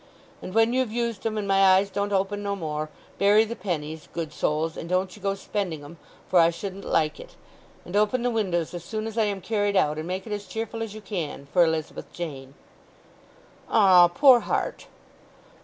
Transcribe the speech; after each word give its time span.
'And 0.41 0.55
when 0.55 0.73
you've 0.73 0.91
used 0.91 1.23
'em, 1.27 1.37
and 1.37 1.47
my 1.47 1.61
eyes 1.61 1.91
don't 1.91 2.11
open 2.11 2.41
no 2.41 2.55
more, 2.55 2.89
bury 3.19 3.45
the 3.45 3.55
pennies, 3.55 4.09
good 4.13 4.33
souls 4.33 4.75
and 4.75 4.89
don't 4.89 5.15
ye 5.15 5.21
go 5.21 5.35
spending 5.35 5.83
'em, 5.83 5.99
for 6.27 6.39
I 6.39 6.49
shouldn't 6.49 6.85
like 6.85 7.19
it. 7.19 7.35
And 7.85 7.95
open 7.95 8.23
the 8.23 8.31
windows 8.31 8.73
as 8.73 8.83
soon 8.83 9.05
as 9.05 9.15
I 9.15 9.25
am 9.25 9.41
carried 9.41 9.75
out, 9.75 9.99
and 9.99 10.07
make 10.07 10.25
it 10.25 10.33
as 10.33 10.47
cheerful 10.47 10.81
as 10.81 10.95
you 10.95 11.01
can 11.01 11.45
for 11.53 11.63
Elizabeth 11.63 12.11
Jane.'" 12.13 12.55
"Ah, 13.69 14.07
poor 14.07 14.39
heart!" 14.39 14.87